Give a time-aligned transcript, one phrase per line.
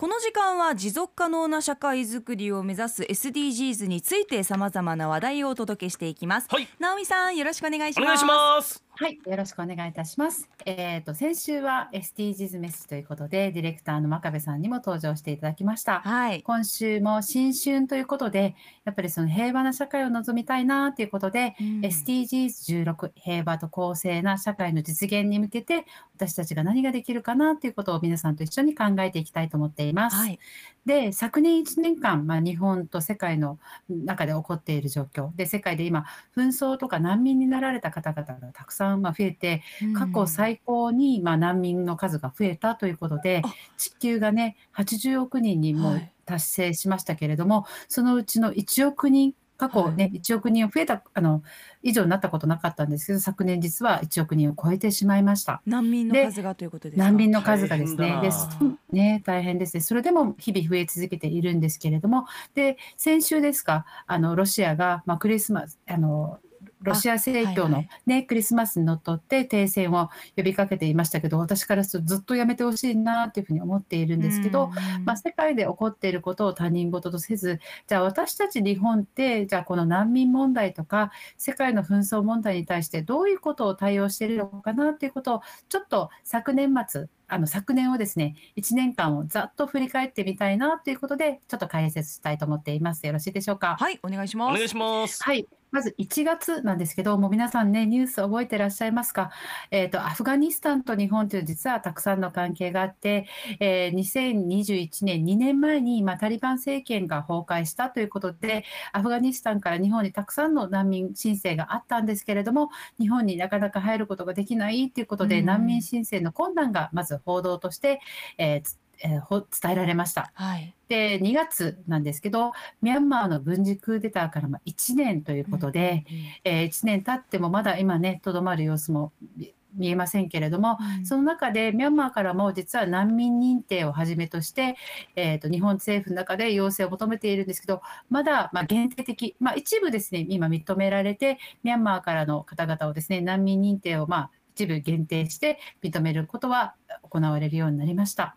[0.00, 6.48] この時間は持続可能な社会づくりを目指す SDGs についてさまざまな話題をお届けしていきます。
[6.48, 8.04] はい、直美さんよろしくお願いします。
[8.04, 8.82] お願いします。
[9.02, 10.46] はい、よろしくお願いいたします。
[10.66, 16.00] えっ、と先週は SDGs メッセージということでディレクターの真壁さんにも登場していただきました。
[16.00, 16.42] はい。
[16.42, 18.54] 今週も新春ということで、
[18.84, 25.86] やっぱりその平和な社会を望みたいなということで、うん SDGs16 平和と公正な社会の実現に向けて
[26.16, 30.16] 私たちが何ができるかなということを皆さんと一緒に考えていきたいと思っています。
[30.16, 30.38] はい。
[30.84, 33.58] で昨年1年間、まあ、日本と世界の
[33.88, 36.04] 中で起こっている状況で世界で今
[36.36, 39.62] 紛争とか難民になられた方々がたくさんまあ増えて
[39.96, 51.42] 過去最高にまあ難民の数が増えたということであ地球がね80億人にも達成しましたけれども、そのうちの1億人過去ね、1億人を増えたあの
[51.82, 55.60] 以上になったことなかったんですけど昨年実は1億人を超えてしまいました。
[55.66, 57.04] 難民ので数がということですか？
[57.04, 58.48] 難民の数がですね、です
[58.90, 59.82] ね大変ですね。
[59.82, 66.38] それでも日々増え続けているんですけれども、で先週ですか、あのロシアがまあクリスマスあの
[66.82, 93.06] ロシア正教のはいね、クリスマスにのっとって停戦を呼びかけていましたけど、私からするとずっとやめてほしいなというふうに思っているんですけど、うんまあ、世界で起こっていることを他人事とせず、じゃあ私たち日本って、じゃあこの難民問題とか、世界の紛争問題に対してどういうことを対応しているのかなということを、ちょっと昨年末、あの昨年をですね、1年間をざっと振り返ってみたいなということで、ちょっと解説したいと思っています。
[93.06, 93.76] よろしいでしょうか？
[93.78, 94.56] はいお願いしおます。
[94.56, 95.22] 願いします。
[95.22, 95.46] はい。
[95.70, 99.30] まず1月なんですけど、もう皆さんね、ニュース覚えてらっしゃいますか？
[99.70, 103.26] えっ、と、アフガニスタンと日本という実はたくさんの関係があって、
[103.60, 118.00] えー2021年、2年前に、まあ、タリバン政権が崩壊したということで、アフガニスタンから日本にたくさんの難民申請があったんですけれども、日本になかなか入ることができないということで、うん難民申請の困難がまず報道として、
[118.38, 120.30] えーつえーほ伝えられました。
[120.34, 120.74] はい。
[120.88, 126.04] で2月なんですけど、ミャンマーの軍事クーデターからまあ1年ということで、
[126.44, 134.76] えー1年経ってもまだ今ね、とどまる様子も見見えませんけれども、うんその中でミャンマーからも実は難民認定をはじめとして、
[135.16, 148.36] えー、と日本政府の中で要請を求めているんですけど、まだまあ限定的、まあ、一部ですね、今認められて、ミャンマーからの方々をですね、難民認定をまあ一部限定して認めることは行われるようになりました。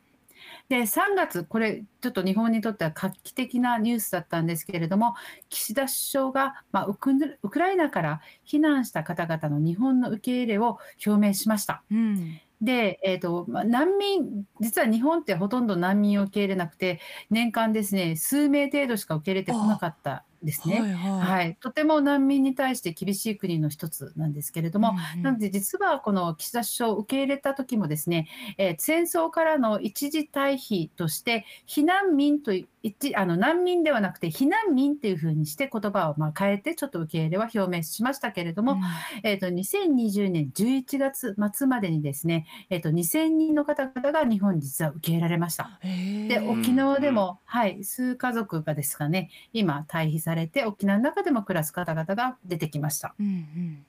[0.73, 5.13] で3月、これ、ちょっと日本にとっては画期的なニュースだったんですけれども、
[5.50, 7.11] 岸田首相が、まあ、ウク
[7.44, 11.84] ウクライナから避難した方々の日本の受け入れを表明しました。
[11.91, 12.41] うん。
[12.59, 20.81] で、えーとまあ、難民、実は日本ってほとんど難民を受け入れなくて、年間ですね、数名程度しか受け入れてこなかったですね。
[20.81, 21.20] はいはい。
[21.20, 28.28] はい、とても難民に対して厳しい国の一つなんですけれども、うんうんなので実はこの岸田首相を受け入れた時もですね、
[28.58, 38.78] えー戦争からの一時退避として避難民とい一あの難民ではなくて避難民っていうふうにして言葉をまあ変えてちょっと受け入れは表明しましたけれども、
[39.24, 45.80] えー、と2020年11月末までにですね、えー、と2000人の方々が日本に実は受け入れられました。
[45.84, 53.14] うんで沖縄でも、はい、数家族がですかね今退避されて沖縄の中でも暮らす方々が出てきました。
[53.20, 53.86] うんうん。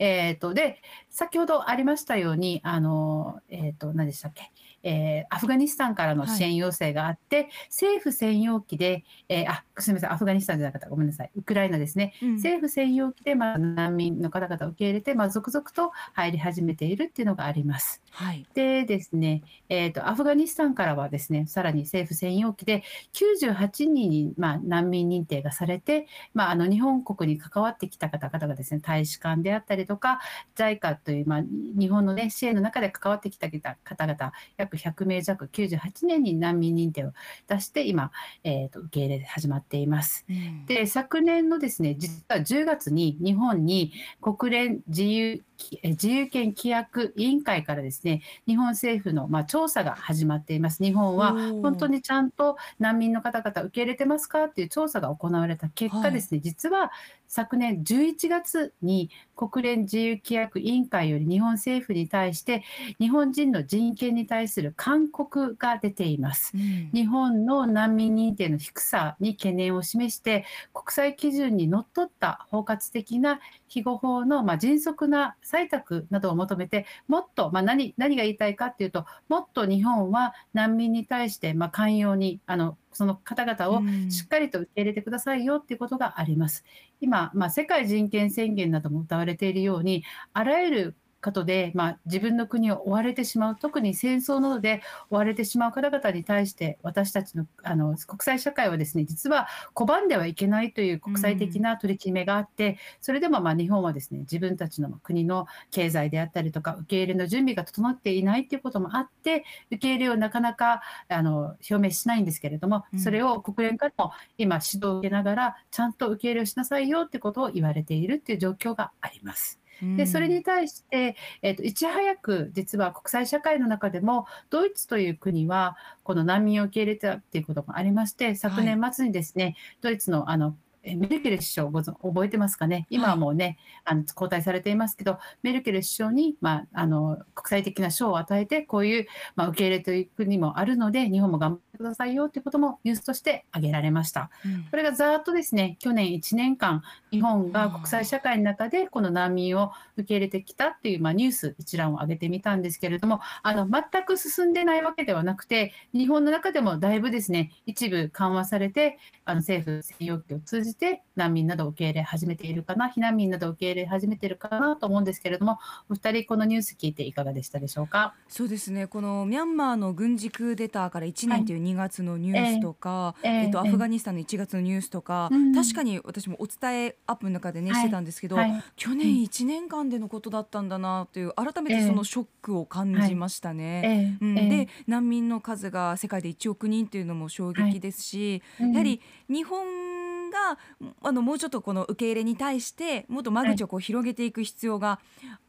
[0.00, 4.50] えー、とで先ほどありましたようにあの、えー、と何でしたっけ、
[4.82, 10.88] えーアフガニスタンからの支援要請があって、政府専用機で、えーあすみませんアフガニスタンじゃなかった。
[10.88, 11.30] ごめんなさい。
[11.36, 12.34] ウクライナですね、うん。
[12.34, 18.02] 政府専用機で、まあ、難民の方々を受け入れて、まあ、続々と入り始めているっていうのがあります。
[18.16, 18.46] はい。
[18.54, 22.82] でですね、えー、とアフガニスタンからはですねさらに政府専用機で
[23.12, 30.20] 98人に、まあ、難民認定がされて、まあ、あの日本国に関わってきた方々がですね大使館であったりとか
[30.56, 31.42] JICA という、まあ、
[31.78, 37.12] 日本の、ね、支援の中で関わってきた方々約100名弱98年に難民認定を
[37.46, 38.12] 出して今、
[38.44, 40.24] えー、と受け入れ始まっています。
[40.30, 50.82] うんで昨年のですね実は10月に日本に国連自由え自由権規約委員会からですね日本政府のまあ調査が始まっています。
[50.82, 56.90] 日本は本当にちゃんと難民の方々受け入れてますかっていう調査が行われた結果ですね、実は
[57.28, 62.64] 昨年11月に国連自由規約委員会より日本政府に対して
[62.98, 66.52] 日本人の人権に対する勧告が出ています。
[66.54, 86.64] うん日本の難民認定の低さに懸念を示して国際基準にのっとった包括的な庇護法のまあ迅速な採択などを求めてもっとまあ何何が言いたいかっていうともっと日本は難民に対してまあ寛容にあのその方々をうんしっかりと受け入れてくださいよっていうことがあります。
[87.00, 90.96] 今、まあ、世界人権宣言なども謳われているようにあらゆる
[91.26, 94.80] ことで、まあ、自分の国を追われてしまう特に戦争などで
[95.10, 119.65] 追われてしまう方々に対して私たちのあの国際社会はですね実は拒んではいけないという国際的な取り決めがあって、それでもまあ日本はですね自分たちの国の経済であったりとか受け入れの準備が整っていないということもあって受け入れをなかなかあの表明しないんですけれどもそれを国連からも今指導を受けながらちゃんと受け入れをしなさいよってことを言われているっていう状況があります。
[119.96, 130.56] でそれに対して、えーと、いち早く実は国際社会の中でもドイツという国はこの難民を受け入れたっていうこともありまして昨年末にですね、はい、ドイツのあの
[130.94, 133.56] メルケル首相ご覚えてますかね、今はもうね、はい、
[133.86, 144.30] あの交代されていますけど、メルケル首相に、まあ、あの国際的な賞を与えて、こういう、まあ、受け入れという国もあるので、日本も頑張ってくださいよということもニュースとして挙げられました。
[144.44, 165.58] うん、これがざーっとですね、去年1年間、日本が国際社会の中でこの難民を受け入れてきたっていう、まあ、ニュース一覧を挙げてみたんですけれども、あの全く進んでないわけではなくて、日本の中でもだいぶですね、一部緩和されて、あの政府専用機を通じて難民などを受け入れ始めているかな、避難民などを受け入れ始めているかなと思うんですけれども、
[165.88, 168.14] お二人、このニュース聞いていかがでしたでしょうか？
[168.28, 178.50] そうですね、このミャンマーの軍事クーデターから1年という2月のニュースとか、はい、えー、えっと、アフガニスタンの1月のニュースとか、えー、確かに私もお伝えアップの中でね、してたんですけど、はい。
[178.50, 184.18] はい、去年1年間でのことだったんだなという、改めてそのショックを感じましたね。
[184.20, 190.58] うん、で、難民の数が世界で1億人というのも衝撃ですし、やはり日本が
[191.02, 195.00] あのもうちょっとこの受け入れに対してもっと間口をこう広げていく必要が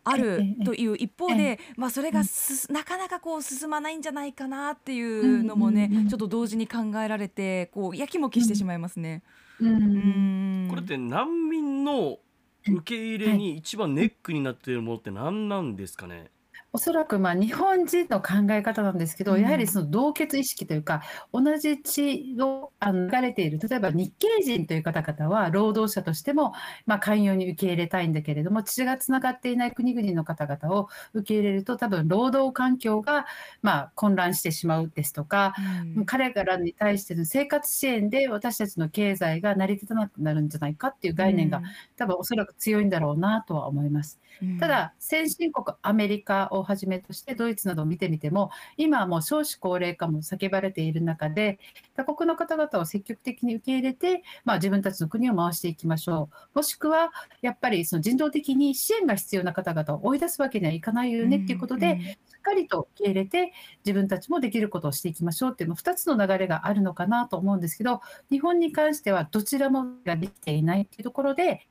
[0.03, 9.23] あるという一方で、まあ、それがすなかなかこう進まないんじゃないかなっていうのもね、ちょっと同時に考えられてこうやきもきしてしまいますね。
[9.59, 10.67] うん。
[10.69, 12.19] これって難民の
[12.67, 16.29] 受け入れに一番ネックになっているものって何なんですかね？
[16.77, 21.01] おそらくまあ日本人の考え方なんですけど、うん、やはりその同血意識というか、
[21.33, 26.53] 同じ血を流れている、例えば日系人という方々は労働者としても
[26.85, 33.25] まあ寛容に受け入れたいんだけれども、血がつながっていない国々の方々を受け入れると、多分労働環境が
[33.63, 35.55] まあ混乱してしまうですとか、
[35.97, 41.63] うん、彼らに対しての生活支援で私たちの経済が成り立たなくなるんじゃないかっていう概念が、
[41.95, 44.19] 多分おそらく強いんだろうなとは思います。
[44.59, 51.59] ただ、先進国アメリカをはじめとしてドイツなどを見てみても今はもう少子高齢化も叫ばれている中で
[51.95, 57.11] 他国の方々を積極的に受け入れて、まあ、自分たちの国を回していきましょうもしくは
[57.41, 63.53] やっぱりその人道的に支援が必要な方々を追い出すわけにはいかないよねっていうことで、うんうん、しっかりと受け入れて
[63.85, 71.61] 自分たちもできることをしていきましょうっていうの2つの流れがあるのかなと思うんですけど日本に関してはどちらもができていないっていうところで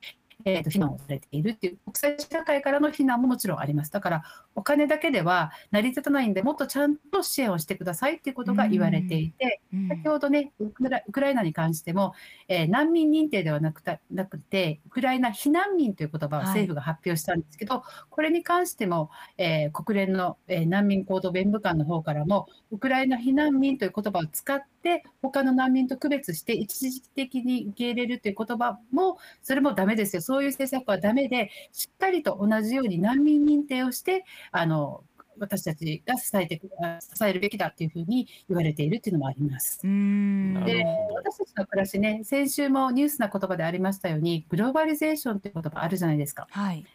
[0.45, 3.91] えー、と非難をされているっていう国際社会からの非難ももちろんあります。
[3.91, 4.23] だから
[4.57, 12.13] お金だけでは成り立たないんでもっとちゃんと支援をしてくださいっていうことが言われていて、先ほどねウクライナに関しても、
[12.47, 30.21] えー、難民認定ではなくたなくてウクライナ避難民という言葉を政府が発表したんですけど、はい、これに関しても、えー、国連の、えー、難民行動弁務官の方からもウクライナ避難民という言葉を使って他の難民と区別して一時的に受け入れるという言葉もそれもダメですよ。
[30.23, 35.03] そういう政策はダメでしっかりと同じように難民認定をしてあの
[35.39, 39.81] 私たちが支えて支えるべきだっていうふうに言われているっていうのもあります。
[39.81, 40.85] で
[41.15, 46.47] 私たちの暮らしね先週もニュースな言葉でありましたようにグローバリゼーションっていう言葉あるじゃないですか。
[46.49, 46.85] はい。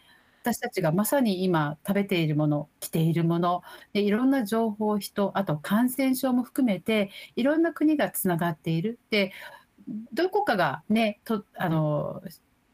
[0.43, 8.99] 私たちがまさに今食べているもの着ているものでいろんな情報人あと感染症も含めていろんな国がつながっている。
[9.09, 9.31] で
[10.13, 12.21] どこかがねとあの、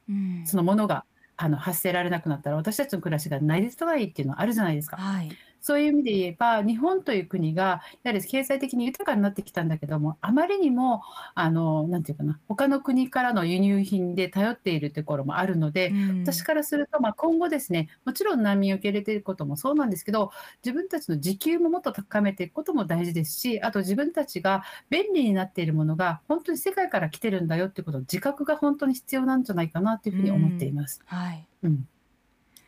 [0.09, 1.05] うん、そのものが
[1.41, 4.97] あの発せられなくなったら私たちの暮らしが成り立たないっていうのはあるじゃないですか。
[4.97, 11.01] はいそういう意味で言えば、日本という国が、やはり経済的に豊かになってきたんだけども、あまりにも、
[11.35, 20.31] あの、なんていうかな、他の国からの輸入品で頼っているところもあるので、うん、私からすると、まあ、今後ですね、もちろん難民を受け入れていることもそうなんですけど、
[20.63, 31.01] 自分たちの時給ももっと高めていくことも大事ですし、あと自分たちが便利になっているものが、本当に世界から来てるんだよっていうこと、自覚が本当に必要なんじゃないかなというふうに思っています。
[31.11, 31.45] うん、はい。
[31.63, 31.87] うん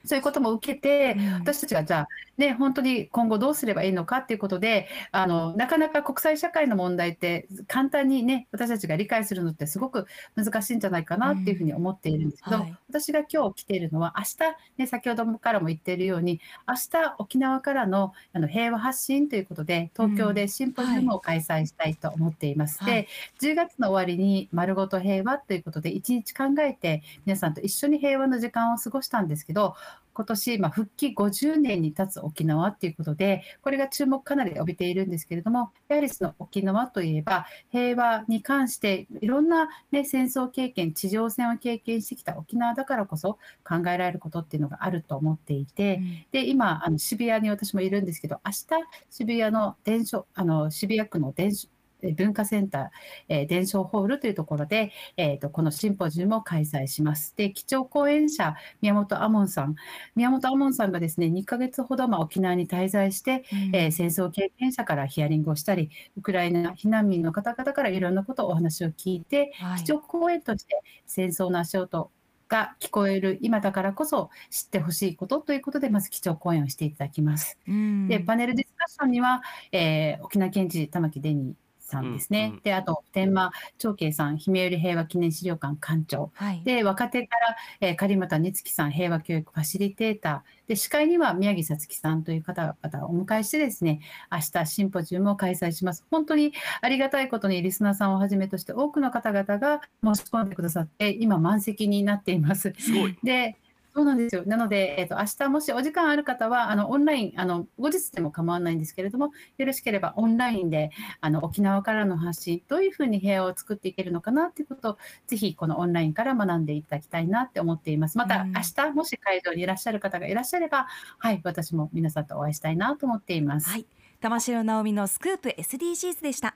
[0.06, 14.38] そういうことも受けて、私たちがじゃあ、ね、本当に今後どうすればいいのかっていうことで、あの、なかなか国際社会の問題って簡単にね、私たちが理解するのってすごく難しいんじゃないかなっていうふうに思っているんですけど、うんはい、私が今日来ているのは、明日、
[14.78, 22.80] ね、先ほどからも言っているように、明日沖縄からのあの平和発信ということで、東京でシンポジウムを開催したいと思っています。
[22.82, 23.08] うんはい、
[23.40, 29.76] で、10月の終わりに丸ごと平和ということで、1日考えて皆さんと一緒に平和の時間を過ごしたんですけど、
[30.14, 48.66] 今年、まあ、復帰50年に経つ沖縄っていうことで、これが注目かなり浴びているんですけれども、やはりその沖縄といえば、平和に関していろんな、ね、戦争経験、地上戦を経験してきた沖縄だからこそ考えられることっていうのがあると思っていて、うん、で今あの、渋谷に私もいるんですけど、明日
[49.10, 51.68] 渋谷の電車あの渋谷区の電車
[52.18, 52.90] 文化センター、
[53.30, 57.36] えー、伝承ホールというところで、えーと、このシンポジウムを開催します。
[57.36, 59.76] で、基調講演者、宮本亞門さん、
[60.16, 72.12] 宮本亞門さんがですね、2ヶ月ほどまあ沖縄に滞在して、うん、えー、戦争経験者からヒアリングをしたり、ウクライナ避難民の方々からいろんなことをお話を聞いて、はい、基調講演として戦争の足音
[72.52, 77.58] が聞こえる今だからこそ知ってほしいことということでまず基調講演をしていただきます。
[77.66, 79.42] でパネルディスカッションには、
[79.72, 81.61] えー、沖縄県知事玉城デニー
[81.92, 82.48] さんですね。
[82.52, 86.32] うんうん、で、あと、天満長慶さん、姫寄平和記念資料館館長。
[86.34, 90.70] はい、で、若手から、えー、狩俣根月さん、平和教育ファシリテーター。
[90.70, 94.00] で、司会には宮城さつきさんという方々をお迎えしてですね、
[94.32, 96.06] 明日シンポジウムを開催します。
[96.10, 102.74] 本当にありがたいことにリスナーさんをはじめとして多くの方々が申し込んでくださって、今満席になっています。
[102.78, 102.92] す
[103.24, 103.58] で、
[103.94, 104.44] そうなんですよ。
[104.46, 118.18] なので、えっ、ー、と、明日もしお時間ある方は、あの、オンライン、あの、後日でも構わないんですけれども、よろしければオンラインで、あの、沖縄からの発信、どういうふうに部屋を作っていけるのかなっていうことを、ぜひ、このオンラインから学んでいただきたいなって思っています。
[118.18, 123.70] また、明日、もし会場にいらっしゃる方がいらっしゃれば、はい、私も皆さんとお会いしたいなと思っています。
[123.70, 123.86] はい。
[124.22, 126.56] 玉城直美のスクープ SDGs でした。